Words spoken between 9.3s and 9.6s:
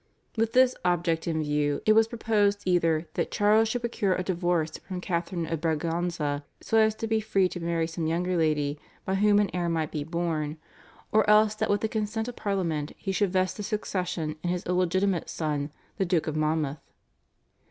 an